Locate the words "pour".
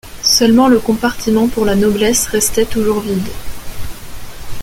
1.47-1.63